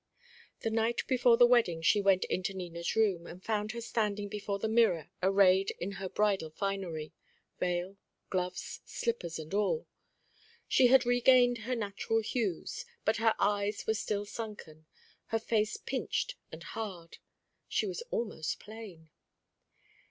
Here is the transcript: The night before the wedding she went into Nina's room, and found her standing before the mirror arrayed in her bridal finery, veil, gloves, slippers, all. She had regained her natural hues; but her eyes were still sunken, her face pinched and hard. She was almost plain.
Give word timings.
The 0.61 0.71
night 0.71 1.03
before 1.05 1.37
the 1.37 1.45
wedding 1.45 1.83
she 1.83 2.01
went 2.01 2.23
into 2.25 2.55
Nina's 2.55 2.95
room, 2.95 3.27
and 3.27 3.43
found 3.45 3.73
her 3.73 3.81
standing 3.81 4.29
before 4.29 4.57
the 4.57 4.67
mirror 4.67 5.11
arrayed 5.21 5.75
in 5.79 5.91
her 5.97 6.09
bridal 6.09 6.49
finery, 6.49 7.13
veil, 7.59 7.97
gloves, 8.31 8.81
slippers, 8.83 9.39
all. 9.53 9.85
She 10.67 10.87
had 10.87 11.05
regained 11.05 11.59
her 11.59 11.75
natural 11.75 12.21
hues; 12.21 12.83
but 13.05 13.17
her 13.17 13.35
eyes 13.37 13.85
were 13.85 13.93
still 13.93 14.25
sunken, 14.25 14.87
her 15.27 15.37
face 15.37 15.77
pinched 15.77 16.33
and 16.51 16.63
hard. 16.63 17.19
She 17.67 17.85
was 17.85 18.01
almost 18.09 18.59
plain. 18.59 19.11